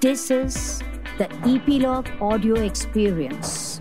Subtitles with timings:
[0.00, 0.82] This is
[1.18, 3.78] the Epilogue Audio Experience.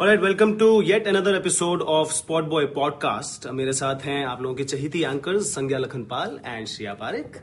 [0.00, 3.46] Alright, welcome to yet another episode of Spot Boy Podcast.
[3.58, 7.36] मेरे साथ हैं आप लोगों के चहीती anchors Sanjna Lakhanpal and Shriya Pareek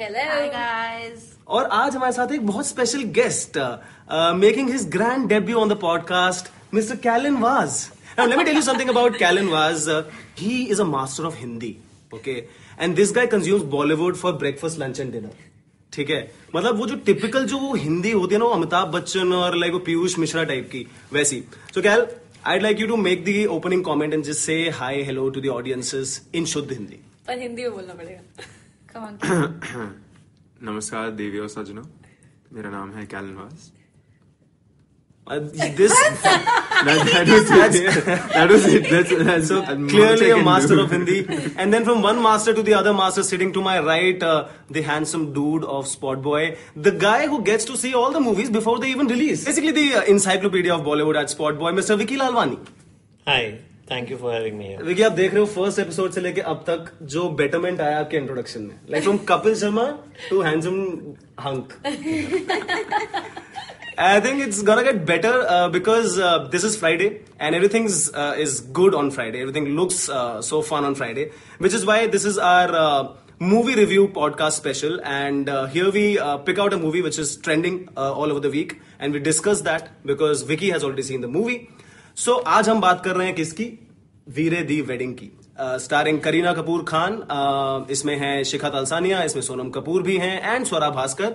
[0.00, 0.26] Hello.
[0.28, 1.24] Hi guys.
[1.48, 3.58] और आज हमारे साथ एक बहुत special guest
[4.44, 7.80] making his grand debut on the podcast mister Kallan Vaz
[8.18, 9.88] Now, let me tell you something about Callan was.
[9.88, 11.78] Uh, he is a master of Hindi.
[12.12, 12.46] Okay.
[12.78, 15.30] And this guy consumes Bollywood for breakfast, lunch, and dinner.
[15.92, 16.18] ठीक है
[16.54, 19.78] मतलब वो जो typical जो हिंदी होती है ना वो अमिताभ बच्चन और लाइक वो
[19.86, 21.40] पीयूष मिश्रा टाइप की वैसी
[21.74, 22.06] so Kal
[22.46, 25.48] I'd like you to make the opening comment and जिस से hi hello to the
[25.48, 29.80] audiences in शुद्ध हिंदी पर हिंदी में बोलना पड़ेगा
[30.70, 31.82] नमस्कार देवी और सजना
[32.52, 33.70] मेरा नाम है कैलन वास
[35.26, 35.92] Uh, this
[36.84, 38.04] that, that was it.
[38.04, 38.90] that was it.
[38.90, 40.80] That's, that's so clearly a master do.
[40.82, 41.26] of Hindi.
[41.56, 44.82] And then from one master to the other master, sitting to my right, uh, the
[44.82, 48.78] handsome dude of Spot Boy, the guy who gets to see all the movies before
[48.80, 49.44] they even release.
[49.44, 51.96] Basically, the uh, encyclopedia of Bollywood at Spot Boy, Mr.
[51.96, 52.58] Vicky Lalwani.
[53.26, 54.80] Hi, thank you for having me here.
[54.82, 58.16] Vicky आप देख रहे हो first episode से लेके अब तक जो betterment आया आपके
[58.16, 59.86] इंट्रोडक्शन में like from Kapil Sharma
[60.30, 60.76] to handsome
[61.46, 61.72] hunk
[63.98, 68.34] I think it's gonna get better uh, because uh, this is Friday and everything's uh,
[68.38, 69.40] is good on Friday.
[69.40, 73.74] Everything looks uh, so fun on Friday, which is why this is our uh, movie
[73.74, 75.00] review podcast special.
[75.02, 78.40] And uh, here we uh, pick out a movie which is trending uh, all over
[78.40, 81.68] the week, and we discuss that because Vicky has already seen the movie.
[82.14, 83.64] So आज हम बात कर रहे हैं किसकी
[84.28, 85.30] Veere Di wedding की
[85.60, 90.66] starring Kareena Kapoor Khan uh, इसमें है शिखा तलसानिया इसमें सोनम कपूर भी हैं and
[90.66, 91.34] Swara Bhasker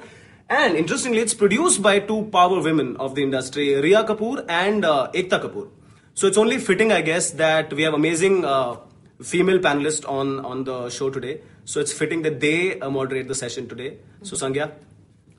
[0.50, 5.10] And interestingly, it's produced by two power women of the industry, Riya Kapoor and uh,
[5.14, 5.70] Ekta Kapoor.
[6.14, 8.78] So it's only fitting, I guess, that we have amazing uh,
[9.22, 11.42] female panelists on, on the show today.
[11.66, 13.98] So it's fitting that they uh, moderate the session today.
[14.22, 14.72] So Sangya,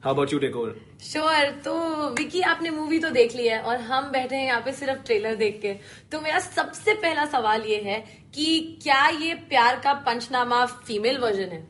[0.01, 0.75] how about you take over?
[1.03, 1.75] Sure तो
[2.19, 5.35] विकी आपने movie तो देख ली है और हम बैठे हैं यहाँ पे सिर्फ़ ट्रेलर
[5.37, 5.73] देख के
[6.13, 7.99] तो मेरा सबसे पहला सवाल ये है
[8.35, 8.47] कि
[8.83, 11.65] क्या ये प्यार का पंचनामा फीमेल वर्जन है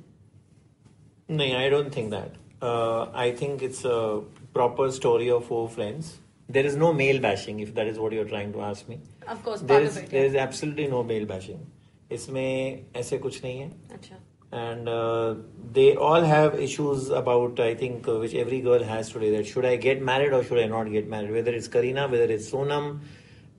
[1.28, 2.34] No, I don't think that.
[2.62, 4.22] uh, I think it's a
[4.52, 6.18] proper story of four friends.
[6.48, 9.00] There is no male bashing, if that is what you're trying to ask me.
[9.26, 11.66] Of course, there is, it, there is absolutely no male bashing.
[12.12, 14.16] इसमें ऐसे कुछ नहीं है अच्छा
[14.52, 15.34] and uh,
[15.72, 19.64] they all have issues about i think uh, which every girl has today that should
[19.64, 23.00] i get married or should i not get married whether it's kareena whether it's sonam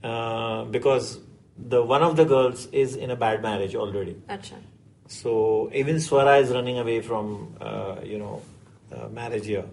[0.03, 1.19] uh, because
[1.57, 4.56] the one of the girls is in a bad marriage already Achha.
[5.07, 8.41] so even swara is running away from uh, you know
[9.12, 9.66] marriage here.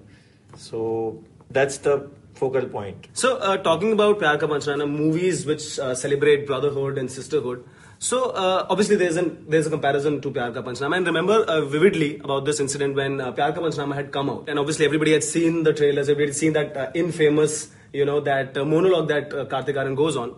[0.57, 3.09] So that's the focal point.
[3.13, 7.65] So, uh, talking about Pyar Ka Panchnama, movies which uh, celebrate brotherhood and sisterhood.
[7.99, 10.97] So, uh, obviously, there's an there's a comparison to Pyar Ka Panchnama.
[10.97, 14.49] And remember uh, vividly about this incident when uh, Pyar Ka Panchnama had come out,
[14.49, 18.21] and obviously everybody had seen the trailers, everybody had seen that uh, infamous, you know,
[18.21, 20.35] that uh, monologue that uh, goes on.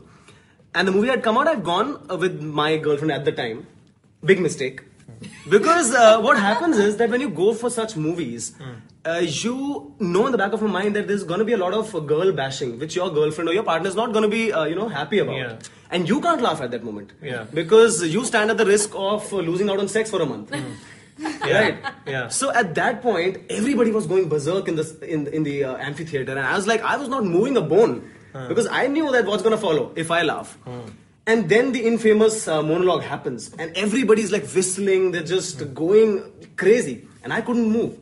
[0.74, 1.48] And the movie had come out.
[1.48, 3.66] I'd gone uh, with my girlfriend at the time.
[4.22, 4.82] Big mistake.
[5.48, 8.54] Because uh, what happens is that when you go for such movies,
[9.06, 11.56] uh, you know in the back of your mind that there's going to be a
[11.56, 14.28] lot of uh, girl bashing, which your girlfriend or your partner is not going to
[14.28, 15.36] be, uh, you know, happy about.
[15.36, 15.58] Yeah.
[15.90, 17.12] And you can't laugh at that moment.
[17.22, 17.44] Yeah.
[17.54, 20.52] Because you stand at the risk of uh, losing out on sex for a month.
[21.18, 21.78] Right.
[22.06, 22.28] Yeah.
[22.28, 26.32] So at that point, everybody was going berserk in the in, in the uh, amphitheater,
[26.32, 28.10] and I was like, I was not moving a bone
[28.48, 30.58] because I knew that what's gonna follow if I laugh.
[31.26, 36.22] And then the infamous uh, monologue happens, and everybody's like whistling, they're just going
[36.56, 37.98] crazy, and I couldn't move.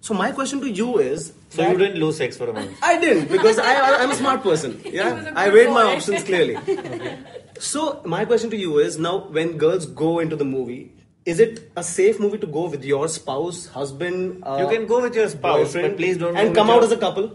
[0.00, 2.76] So my question to you is, So you didn't lose sex for a month.
[2.82, 4.76] I didn't because I, I I'm a smart person.
[4.84, 6.56] was Yeah, a I good weighed my options clearly.
[7.58, 10.92] So my question to you is now when girls go into the movie,
[11.24, 14.44] is it a safe movie to go with your spouse, husband?
[14.46, 16.76] Uh, You can go with your spouse, boyfriend, but please don't and with come your-
[16.76, 17.32] out as a couple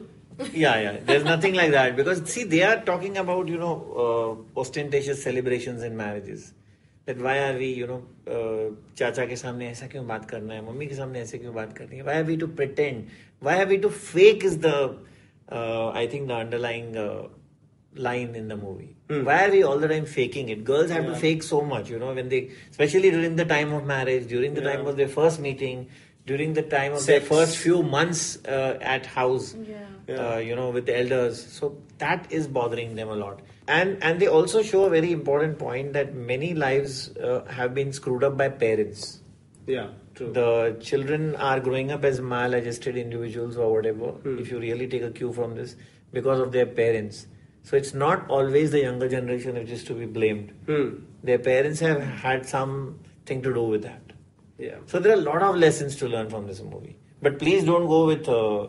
[0.53, 0.97] yeah, yeah.
[1.05, 5.83] There's nothing like that because see, they are talking about you know uh, ostentatious celebrations
[5.83, 6.53] in marriages.
[7.07, 10.65] That why are we you know uh, चाचा के सामने ऐसा क्यों बात करना है
[10.65, 13.09] mummy के सामने ऐसे क्यों बात करनी है why are we to pretend
[13.41, 14.77] why are we to fake is the
[15.51, 17.29] uh, I think the underlying uh,
[17.95, 21.15] line in the movie why are we all the time faking it girls have to
[21.17, 24.61] fake so much you know when they especially during the time of marriage during the
[24.61, 25.89] time of their first meeting
[26.26, 30.20] during the time of their first few months uh, at house Yeah.
[30.26, 31.70] uh, you know with the elders so
[32.04, 35.94] that is bothering them a lot and and they also show a very important point
[35.98, 39.04] that many lives uh, have been screwed up by parents
[39.74, 40.32] Yeah, true.
[40.38, 44.40] the children are growing up as maladjusted individuals or whatever Hmm.
[44.46, 45.76] if you really take a cue from this
[46.20, 47.22] because of their parents
[47.68, 50.48] So it's not always the younger generation which is to be blamed.
[50.70, 50.88] Hmm.
[51.30, 54.03] Their parents have had something to do with that.
[54.58, 54.76] Yeah.
[54.86, 56.96] So there are a lot of lessons to learn from this movie.
[57.22, 58.68] But please don't go with uh,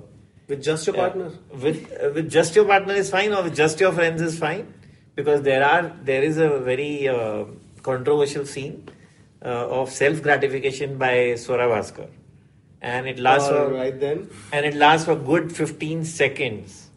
[0.48, 1.30] With just your yeah, partner.
[1.64, 4.72] with uh, with just your partner is fine, or with just your friends is fine,
[5.16, 7.44] because there are there is a very uh,
[7.82, 8.88] controversial scene
[9.44, 11.12] uh, of self gratification by
[11.44, 12.08] Swara Bhasker,
[12.80, 14.28] and it lasts All for right then.
[14.52, 16.90] and it lasts for good fifteen seconds.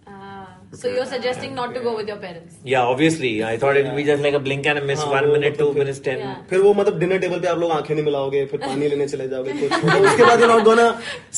[0.70, 2.56] Ah, so you're suggesting not to go with your parents?
[2.72, 5.12] Yeah, obviously, I thought it would be just like a blink and a miss, हाँ,
[5.12, 6.20] one minute, two मतलब minutes, ten.
[6.24, 6.34] Yeah.
[6.50, 9.28] फिर वो मतलब dinner table पे आप लोग आँखें नहीं मिलाओगे फिर पानी लेने चले
[9.36, 10.90] जाओगे कुछ तो उसके बाद you not gonna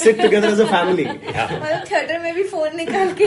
[0.04, 3.26] sit together as a family मतलब थिएटर में भी फ़ोन निकाल के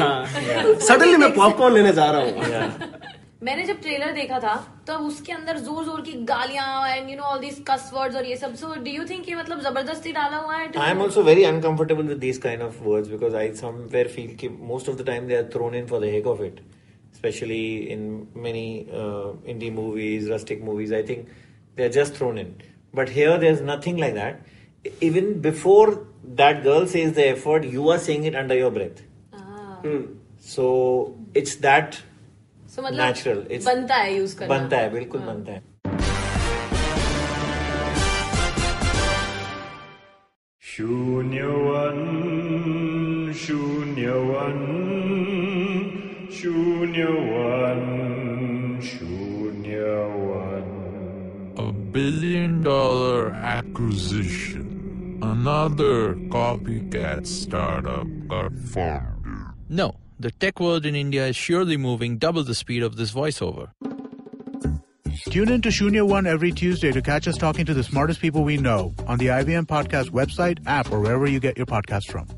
[0.87, 3.02] सडनली मैं पॉपकॉर्न लेने जा रहा हूँ Yeah.
[3.43, 4.55] मैंने जब ट्रेलर देखा था
[4.87, 8.27] तो उसके अंदर ज़ोर ज़ोर की गालियाँ and you know all these cuss words और
[8.27, 10.71] ये सब। सो डू यू थिंक ये मतलब ज़बरदस्ती डाला हुआ है?
[10.79, 14.49] I am also very uncomfortable with these kind of words because I somewhere feel कि
[14.73, 16.61] most of the time they are thrown in for the heck of it
[17.17, 18.05] specially in
[18.45, 18.69] many
[19.53, 21.27] indie movies rustic movies I think
[21.77, 22.55] they are just thrown in
[22.95, 25.95] but here there is nothing like that even before
[26.43, 29.05] that girl says the effort you are saying it under your breath
[30.47, 30.65] so
[31.37, 32.03] it's that
[32.75, 33.41] So मतलब natural.
[33.65, 35.35] बनता है use करना बनता है बिल्कुल हाँ.
[35.35, 35.63] बनता है
[41.13, 41.99] शून्यवन
[43.43, 44.59] शून्यवन
[46.39, 47.81] शून्यवन
[48.83, 50.71] शून्यवन
[51.57, 55.19] A billion dollar acquisition.
[55.23, 59.27] Another copycat startup got formed.
[59.69, 59.89] No,
[60.23, 63.71] the tech world in India is surely moving double the speed of this voiceover.
[65.31, 68.45] Tune in to Shunya One every Tuesday to catch us talking to the smartest people
[68.45, 72.29] we know on the IVM Podcast website, app, or wherever you get your podcasts from.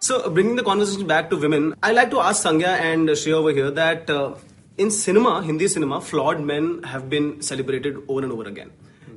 [0.00, 3.52] So, bringing the conversation back to women, I like to ask Sangya and Shreya over
[3.52, 4.34] here that uh,
[4.76, 8.70] in cinema, Hindi cinema, flawed men have been celebrated over and over again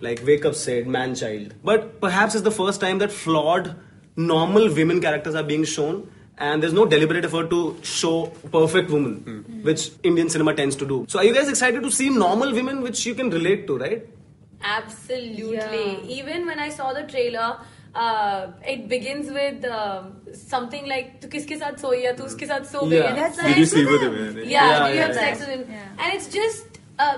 [0.08, 1.54] like Wake Up Sid, Man Child.
[1.64, 3.76] But perhaps it's the first time that flawed,
[4.16, 9.14] normal women characters are being shown and there's no deliberate effort to show perfect woman
[9.26, 9.64] mm.
[9.64, 12.82] which indian cinema tends to do so are you guys excited to see normal women
[12.82, 14.08] which you can relate to right
[14.64, 16.18] absolutely yeah.
[16.18, 17.60] even when i saw the trailer
[17.96, 20.02] uh, it begins with uh,
[20.34, 23.14] something like tu kiske saath so ya tu uske saath so yeah.
[23.20, 26.30] that's did you sleep with him yeah, yeah, yeah, you have yeah, sex and it's
[26.38, 27.18] just uh,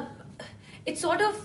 [0.85, 1.43] it's sort of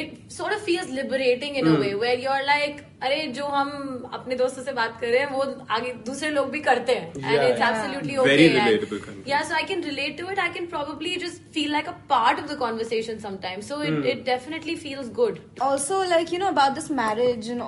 [0.00, 1.80] it sort of feels liberating in a Hmm.
[1.84, 3.68] way where you're like अरे जो हम
[4.14, 5.42] अपने दोस्तों से बात कर रहे हैं वो
[5.76, 7.68] आगे दूसरे लोग भी करते हैं and Yeah, it's yeah.
[7.68, 9.28] absolutely okay Very and- relatable content.
[9.32, 12.42] yeah so I can relate to it I can probably just feel like a part
[12.42, 16.74] of the conversation sometimes so it, it definitely feels good also like you know about
[16.80, 17.62] this marriage and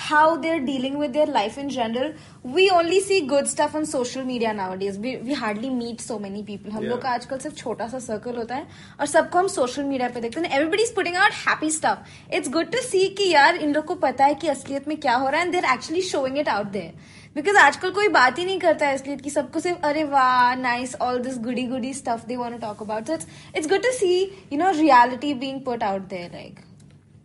[0.00, 2.12] how they're dealing with their life in general.
[2.48, 4.98] We only see good stuff on social media nowadays.
[4.98, 6.72] We, we hardly meet so many people.
[6.72, 8.66] हम लोग का आजकल सिर्फ़ छोटा सा circle होता है
[9.00, 12.48] और सबको हम सोशल मीडिया पे देखते हैं। Everybody is putting out happy stuff it's
[12.52, 15.28] good to see कि यार इन लोग को पता है कि असलियत में क्या हो
[15.28, 18.58] रहा है and they're actually showing it out there because आजकल कोई बात ही नहीं
[18.60, 22.36] करता है असलियत की सबको सिर्फ़ अरे वाह nice all this goody goody stuff they
[22.36, 24.14] want to talk about it's it's good to see
[24.52, 26.67] you know reality being put out there like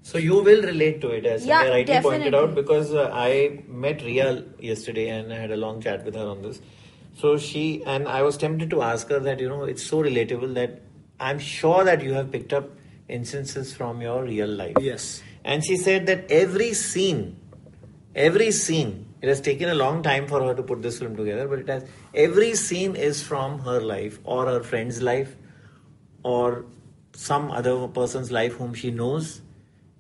[0.04, 3.64] So you will relate to it, as Yeah, I rightly pointed out, because uh, I
[3.68, 6.62] met Rhea yesterday and I had a long chat with her on this.
[7.16, 10.56] So she and I was tempted to ask her that you know it's so relatable
[10.56, 10.82] that
[11.20, 12.70] I'm sure that you have picked up
[13.08, 14.76] instances from your real life.
[14.80, 15.24] Yes.
[15.46, 17.38] And she said that every scene,
[18.16, 21.48] every scene, it has taken a long time for her to put this film together,
[21.48, 25.36] but it has every scene is from her life or her friend's life
[26.24, 26.66] or
[27.16, 29.42] some other person's life whom she knows,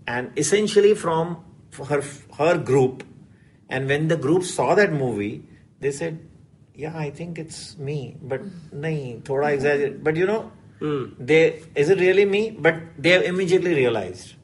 [0.07, 1.43] and essentially from
[1.89, 2.03] her
[2.37, 3.03] her group.
[3.69, 5.43] And when the group saw that movie,
[5.79, 6.19] they said,
[6.75, 8.41] "Yeah, I think it's me, but
[8.71, 11.03] nahi, thoda exaggerate." But you know, hmm.
[11.19, 12.51] they is it really me?
[12.51, 14.35] But they have immediately realized.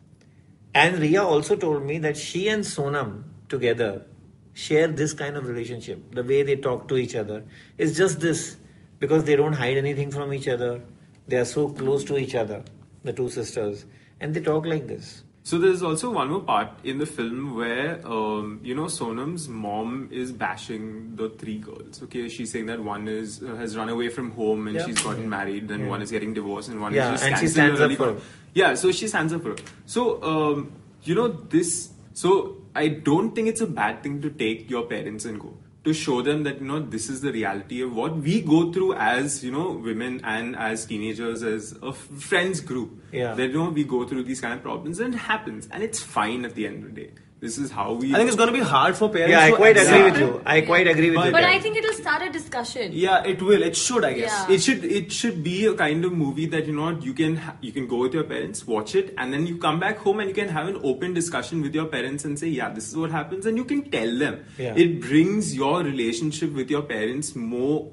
[0.74, 4.06] And Rhea also told me that she and Sonam together
[4.54, 6.14] share this kind of relationship.
[6.14, 7.44] The way they talk to each other
[7.78, 8.58] is just this
[9.00, 10.82] because they don't hide anything from each other.
[11.28, 12.64] They are so close to each other,
[13.04, 13.86] the two sisters,
[14.20, 15.24] and they talk like this.
[15.50, 20.08] So there's also one more part in the film where um, you know Sonam's mom
[20.12, 22.04] is bashing the three girls.
[22.04, 24.86] Okay, she's saying that one is uh, has run away from home and Yeah.
[24.86, 27.48] she's gotten married, then one is getting divorced, and one Yeah, is just and she
[27.48, 28.22] stands up for her.
[28.54, 29.56] Yeah, so she stands up for her.
[29.88, 31.90] So um, you know this.
[32.14, 35.94] So I don't think it's a bad thing to take your parents and go to
[35.94, 39.44] show them that you know this is the reality of what we go through as
[39.44, 43.34] you know women and as teenagers as a friends group Yeah.
[43.36, 46.02] that you know we go through these kind of problems and it happens and it's
[46.04, 48.14] fine at the end of the day This is how we.
[48.14, 49.32] I think it's going to be hard for parents.
[49.32, 50.42] Yeah, I quite agree with you.
[50.46, 51.32] I quite agree with you.
[51.32, 52.92] But I think it'll start a discussion.
[52.94, 53.62] Yeah, it will.
[53.64, 54.34] It should, I guess.
[54.50, 54.56] Yeah.
[54.56, 57.72] it should it should be a kind of movie that you know you can you
[57.72, 60.36] can go with your parents watch it and then you come back home and you
[60.36, 63.46] can have an open discussion with your parents and say yeah this is what happens
[63.46, 64.74] and you can tell them Yeah.
[64.76, 67.90] it brings your relationship with your parents more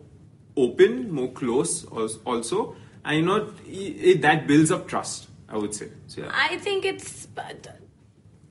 [0.56, 5.74] open more close also and you know it, it, that builds up trust i would
[5.74, 7.68] say so yeah I think it's but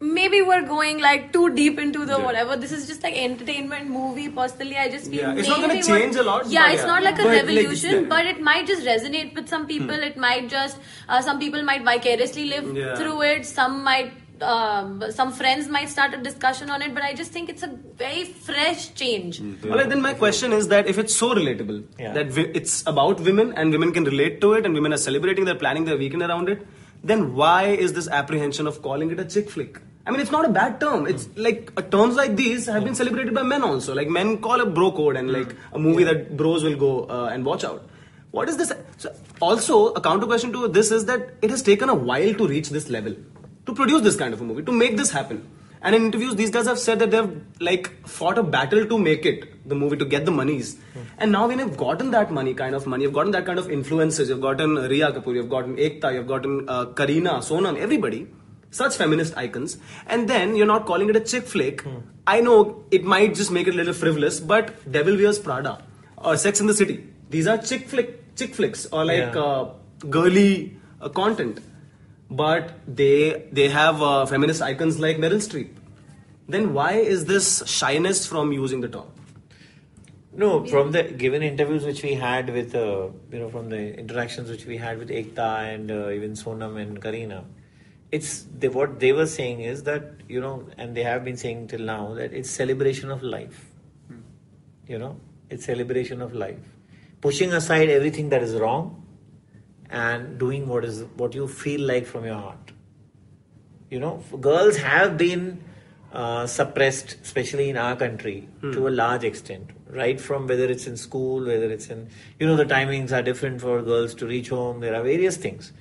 [0.01, 2.25] maybe we're going like too deep into the Yeah.
[2.25, 2.55] whatever.
[2.57, 4.27] This is just like entertainment movie.
[4.29, 6.81] Personally, I just feel Yeah, it's not gonna what- change a lot, Yeah, but it's
[6.83, 6.87] yeah.
[6.87, 8.09] not like a But, revolution, yeah.
[8.09, 10.05] but it might just resonate with some people.
[10.11, 12.77] It might just uh, some people might vicariously live Hmm.
[12.77, 12.95] Yeah.
[12.95, 13.45] through it.
[13.45, 14.13] Some might.
[14.41, 17.69] Um, some friends might start a discussion on it, but I just think it's a
[18.01, 19.39] very fresh change.
[19.63, 22.11] Well, then my question is that if it's so relatable, Yeah.
[22.17, 25.45] that wi- it's about women and women can relate to it and women are celebrating,
[25.45, 26.67] they're planning their weekend around it,
[27.05, 29.79] then why is this apprehension of calling it a chick flick?
[30.07, 31.07] I mean, it's not a bad term.
[31.07, 33.95] It's like uh, terms like these have been celebrated by men also.
[33.95, 37.29] Like men call a bro code and like a movie that bros will go uh,
[37.31, 37.87] and watch out.
[38.31, 38.73] What is this?
[38.97, 42.47] So also, a counter question to this is that it has taken a while to
[42.47, 43.15] reach this level,
[43.65, 45.47] to produce this kind of a movie, to make this happen.
[45.85, 47.33] And in interviews, these guys have said that they've
[47.67, 50.77] like fought a battle to make it the movie to get the monies.
[51.19, 53.69] And now when you've gotten that money, kind of money, you've gotten that kind of
[53.75, 54.29] influences.
[54.29, 58.27] You've gotten Rhea Kapoor, you've gotten Ekta, you've gotten uh, Kareena, Sonam, everybody,
[58.71, 59.77] such feminist icons.
[60.07, 61.85] And then you're not calling it a chick flick.
[62.25, 65.77] I know it might just make it a little frivolous, but Devil Wears Prada
[66.17, 66.97] or Sex in the City,
[67.29, 69.39] these are chick flick, chick flicks or like Yeah.
[69.39, 69.73] uh,
[70.09, 71.59] girly uh, content
[72.29, 75.74] but they they have uh, feminist icons like Meryl Streep.
[76.47, 79.07] Then why is this shyness from using the term?
[80.33, 84.49] No, from the given interviews which we had with, uh, you know, from the interactions
[84.49, 87.45] which we had with Ekta and uh, even Sonam and Kareena,
[88.11, 91.67] it's they, what they were saying is that you know, and they have been saying
[91.67, 93.71] till now that it's celebration of life.
[94.87, 95.17] You know,
[95.49, 96.59] it's celebration of life,
[97.21, 99.03] pushing aside everything that is wrong,
[99.89, 102.73] and doing what is what you feel like from your heart
[103.89, 105.63] you know girls have been
[106.15, 110.95] uh, suppressed especially in our country to a large extent right from whether it's in
[110.97, 112.07] school whether it's in
[112.39, 115.73] you know the timings are different for girls to reach home there are various things.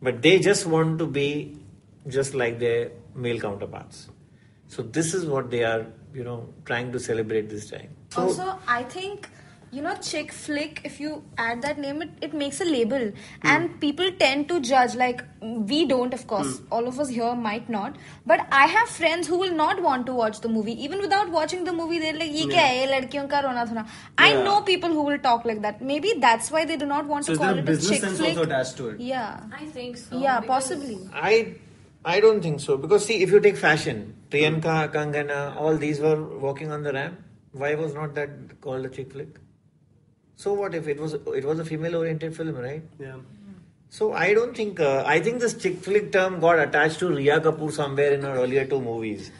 [0.00, 1.56] But they just want to be
[2.08, 4.08] just like their male counterparts.
[4.66, 7.90] So this is what they are you know trying to celebrate this time.
[8.10, 9.28] So also, I think
[9.76, 13.14] you know chick flick if you add that name it, it makes a label mm.
[13.42, 16.66] and people tend to judge like we don't of course mm.
[16.70, 20.12] all of us here might not but i have friends who will not want to
[20.12, 22.54] watch the movie even without watching the movie they're like ye yeah.
[22.54, 23.96] kya hai ladkiyon ka rona yeah.
[24.28, 27.30] i know people who will talk like that maybe that's why they do not want
[27.30, 30.02] so to call it a chick sense flick also attached to it yeah i think
[30.06, 30.98] so yeah possibly
[31.32, 31.36] i
[32.10, 33.98] I don't think so because see, if you take fashion,
[34.28, 37.20] Priyanka, Kangana, all these were walking on the ramp.
[37.52, 39.38] Why was not that called a chick flick?
[40.42, 42.82] So what if it was it was a female oriented film, right?
[42.98, 43.18] Yeah.
[43.96, 47.38] So I don't think uh, I think this chick flick term got attached to Rhea
[47.40, 49.30] Kapoor somewhere in her earlier two movies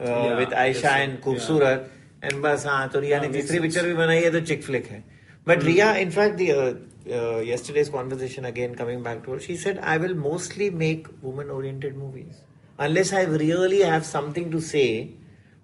[0.00, 2.28] uh, yeah, with Aisha yes, and Khoobsurat yeah.
[2.28, 5.02] and बस हाँ तो रिया ने तीसरी picture भी बनाई है तो chick flick है
[5.46, 6.74] but Rhea, in fact the uh,
[7.20, 11.56] uh, yesterday's conversation again coming back to her she said I will mostly make woman
[11.58, 12.44] oriented movies
[12.88, 14.86] unless I really have something to say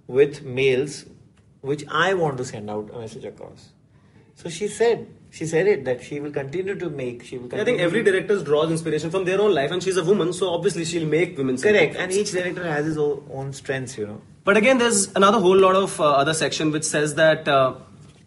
[0.07, 1.01] with males
[1.73, 3.73] which I want to send out a message across
[4.37, 7.65] so she said she said it that she will continue to make she will I
[7.65, 10.49] think every to- director draws inspiration from their own life, and she's a woman, so
[10.51, 11.59] obviously she'll make women.
[11.59, 14.21] Correct, and each director has his own, own strengths, you know.
[14.45, 17.75] But again, there's another whole lot of uh, other section which says that uh,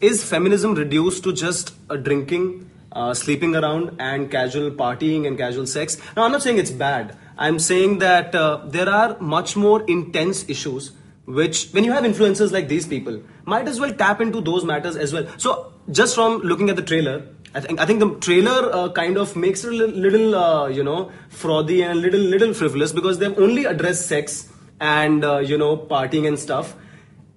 [0.01, 5.65] is feminism reduced to just uh, drinking, uh, sleeping around, and casual partying and casual
[5.65, 5.97] sex?
[6.15, 7.17] Now, I'm not saying it's bad.
[7.37, 10.91] I'm saying that uh, there are much more intense issues
[11.29, 14.95] which, when you have influencers like these people, might as well tap into those matters
[14.95, 15.27] as well.
[15.37, 19.17] So, just from looking at the trailer, I think I think the trailer uh, kind
[19.17, 23.37] of makes it a little, uh, you know frothy and little little frivolous because they've
[23.39, 26.75] only addressed sex and uh, you know partying and stuff.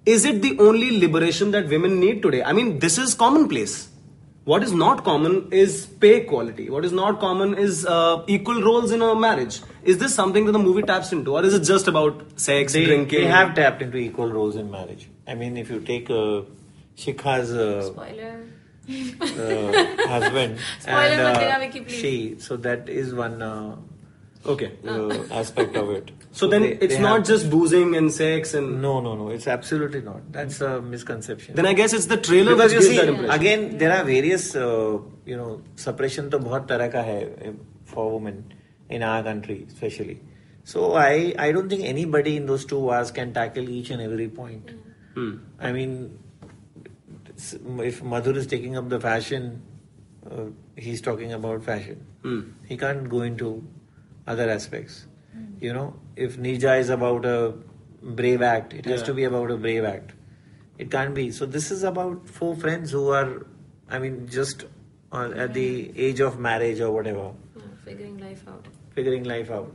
[0.05, 2.43] Is it the only liberation that women need today?
[2.43, 3.89] I mean this is commonplace
[4.45, 8.91] what is not common is pay equality what is not common is uh, equal roles
[8.91, 11.87] in a marriage is this something that the movie taps into or is it just
[11.87, 15.09] about sex They, drinking they have tapped into equal roles in marriage.
[15.27, 16.41] I mean, if you take uh,
[16.97, 18.45] Shikha's uh, Spoiler.
[18.89, 21.99] uh, husband Spoiler and uh, dena, please.
[22.01, 23.77] she, so that is one uh,
[24.46, 26.10] okay uh, aspect of it.
[26.40, 29.28] so then they- it's they not have- just boozing and sex and No, no, no.
[29.36, 30.20] It's absolutely not.
[30.36, 31.54] That's a misconception.
[31.60, 33.92] then i guess it's the trailer because which you gives see, that impression again, there
[33.96, 34.98] are various, uh,
[35.32, 35.50] you know,
[35.86, 37.52] suppression तो बहुत तरह का है uh,
[37.94, 38.40] for women
[38.98, 40.18] in our country, especially.
[40.64, 44.28] So I, I don't think anybody in those two hours can tackle each and every
[44.28, 44.70] point.
[45.14, 45.30] Hmm.
[45.58, 45.94] I mean,
[47.90, 49.62] if Madhur is taking up the fashion,
[50.30, 50.44] uh,
[50.76, 52.04] he's talking about fashion.
[52.22, 52.40] Hmm.
[52.66, 53.62] He can't go into
[54.27, 55.05] other aspects.
[55.59, 57.53] You know, if Neerja is about a
[58.01, 59.05] brave act, it has Yeah.
[59.07, 60.11] to be about a brave act.
[60.77, 61.31] It can't be.
[61.31, 63.45] So this is about four friends who are,
[63.89, 64.65] I mean, just
[65.11, 67.31] uh, at the age of marriage or whatever,
[67.85, 68.67] Figuring life out.
[68.95, 69.71] figuring life out.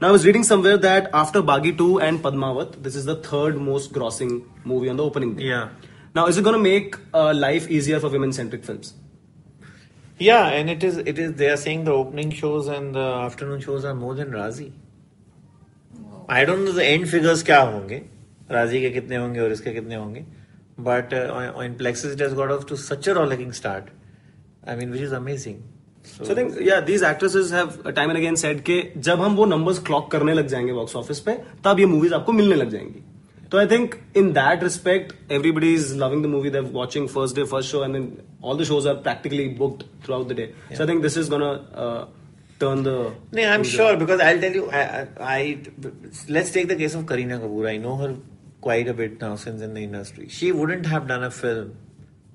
[0.00, 3.56] Now, I was reading somewhere that after Baaghi 2 and Padmavat, this is the third
[3.60, 5.44] most grossing movie on the opening day.
[5.44, 5.68] Yeah.
[6.14, 8.94] Now, is it going to make uh, life easier for women centric films?
[10.20, 10.98] Yeah, and it is.
[10.98, 11.34] It is.
[11.34, 14.70] They are saying the opening shows and the afternoon shows are more than Razi.
[16.30, 18.00] I don't know the end figures क्या होंगे
[18.50, 20.24] राज़ी के कितने होंगे और इसके कितने होंगे
[20.80, 21.12] but
[21.64, 23.84] in practice it has got off to such a rolling start
[24.68, 25.56] I mean which is amazing
[26.06, 29.78] so think yeah these actresses have time and again said के जब हम वो नंबर्स
[29.86, 33.02] क्लॉक करने लग जाएँगे बॉक्स ऑफ़िस पे तब ये मूवीज़ आपको मिलने लग जाएँगी
[33.50, 36.50] So I think in that respect, everybody is loving the movie.
[36.50, 40.28] They're watching first day, first show, and then all the shows are practically booked throughout
[40.28, 40.54] the day.
[40.74, 41.52] So I think this is gonna
[41.84, 42.06] uh,
[42.60, 43.14] turn the.
[43.32, 44.70] No, I'm sure because I'll tell you.
[44.70, 45.58] I, I, I
[46.28, 47.68] let's take the case of Kareena Kapoor.
[47.70, 48.16] I know her
[48.60, 50.28] quite a bit now since in the industry.
[50.28, 51.76] She wouldn't have done a film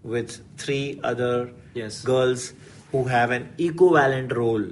[0.01, 2.01] with three other Yes.
[2.03, 2.53] girls
[2.91, 4.65] who have an equivalent role,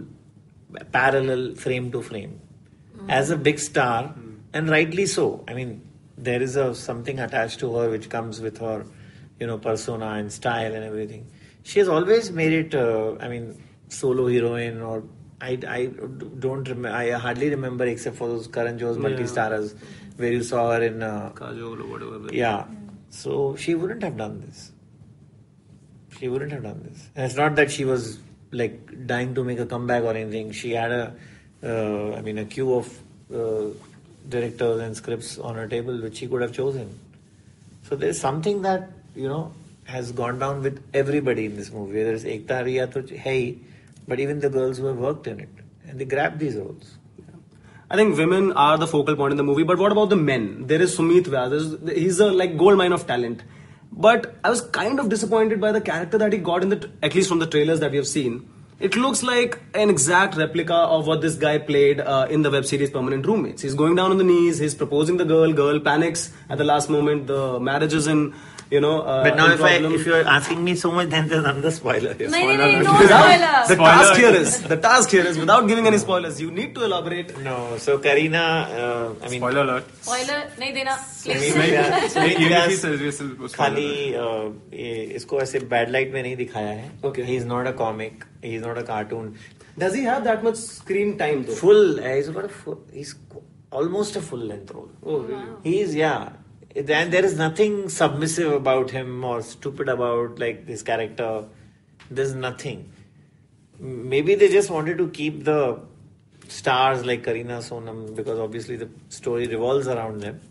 [0.92, 2.40] parallel frame to frame,
[3.10, 4.14] as a big star,
[4.54, 5.44] and rightly so.
[5.48, 5.82] I mean,
[6.22, 8.86] there is a something attached to her which comes with her,
[9.40, 11.26] you know, persona and style and everything.
[11.64, 12.76] She has always made it.
[12.76, 15.04] Uh, I mean, solo heroine or.
[15.44, 15.86] I, I
[16.40, 16.90] don't remember.
[16.96, 19.02] I hardly remember except for those Karan Johar's Yeah.
[19.08, 19.74] multi-starers
[20.18, 21.02] where you saw her in.
[21.02, 22.32] Uh, Kajol or whatever.
[22.32, 22.66] yeah.
[23.10, 24.72] So she wouldn't have done this.
[26.20, 27.10] She wouldn't have done this.
[27.16, 28.20] And it's not that she was
[28.52, 30.52] like dying to make a comeback or anything.
[30.52, 31.16] She had a,
[31.64, 33.00] uh, I mean, a queue of
[33.34, 33.74] uh,
[34.30, 37.00] directors and scripts on her table which she could have chosen.
[37.84, 39.54] So there's something that you know
[39.86, 41.98] has gone down with everybody in this movie.
[41.98, 43.58] Whether it's Ekta Rhea hey,
[44.08, 45.50] but even the girls who have worked in it
[45.88, 46.98] and they grabbed these roles.
[47.90, 50.66] I think women are the focal point in the movie, but what about the men?
[50.68, 51.94] There is Sumit Vyas.
[51.94, 53.44] He's a like gold mine of talent.
[53.92, 57.14] But I was kind of disappointed by the character that he got in the, at
[57.14, 58.50] least from the trailers that we have seen.
[58.82, 62.66] It looks like an exact replica of what this guy played uh, in the web
[62.66, 63.62] series Permanent Roommates.
[63.62, 66.90] He's going down on the knees, he's proposing the girl, girl panics at the last
[66.90, 68.34] moment, the marriage is in
[68.72, 69.02] you know.
[69.02, 72.14] Uh, but now, if, I, if you're asking me so much, then there's another spoiler
[72.14, 72.30] here.
[72.30, 72.58] No, spoiler.
[72.58, 73.54] No, no, no spoiler.
[73.68, 73.92] The spoiler.
[73.92, 76.42] task here is the task here is without giving any spoilers.
[76.42, 77.38] You need to elaborate.
[77.44, 78.46] No, so Kareena,
[78.80, 79.86] uh, I mean, spoiler alert.
[80.02, 80.98] Spoiler, नहीं देना.
[83.56, 83.90] खाली
[85.16, 88.62] इसको ऐसे bad light में नहीं दिखाया है okay he is not a comic He's
[88.62, 89.38] not a cartoon.
[89.78, 91.54] Does he have that much screen time though?
[91.54, 92.00] Full.
[92.00, 93.16] Uh, he's got a full, he's
[93.72, 94.90] almost a full length role.
[95.04, 95.34] Oh, really?
[95.34, 95.58] Wow.
[95.64, 96.34] He's yeah.
[96.76, 101.46] And there is nothing submissive about him or stupid about like his character.
[102.10, 102.92] There's nothing.
[103.80, 105.80] Maybe they just wanted to keep the
[106.48, 110.42] stars like Kareena Sonam because obviously the story revolves around them.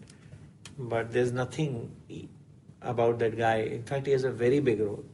[0.79, 1.90] But there's nothing
[2.83, 3.57] about that guy.
[3.57, 5.05] In fact, he has a very big role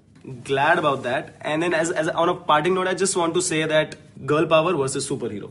[0.44, 1.36] glad about that.
[1.40, 4.46] And then, as, as on a parting note, I just want to say that girl
[4.46, 5.50] power versus superhero.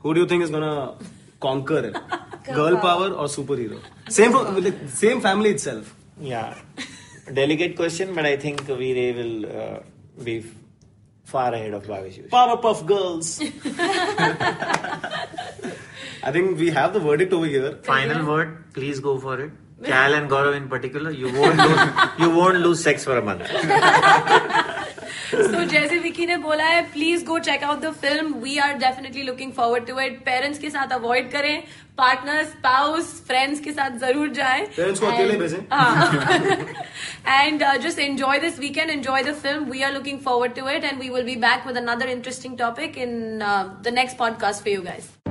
[0.00, 0.94] Who do you think is gonna
[1.40, 1.96] conquer it?
[2.54, 3.80] girl power or superhero?
[4.08, 5.94] Same, from, like, same family itself.
[6.20, 6.54] Yeah,
[7.32, 9.80] delicate question, but I think Veere will uh,
[10.22, 10.44] be
[11.24, 12.28] far ahead of Bhavesh.
[12.28, 13.40] Powerpuff Girls.
[16.22, 17.78] I think we have the verdict over here.
[17.82, 19.50] Final word, please go for it.
[19.78, 21.80] Cal and Gaurav in particular, you won't lose,
[22.18, 23.46] you won't lose sex for a month.
[25.26, 29.22] so जैसे विकी ने बोला है please go check out the film we are definitely
[29.22, 31.62] looking forward to it parents के साथ avoid करें.
[31.98, 34.60] Partners पाउस friends के साथ ज़रूर जाए.
[37.28, 41.00] And just enjoy this weekend enjoy the film we are looking forward to it and
[41.00, 45.25] we will be back with another interesting topic in the next podcast for you guys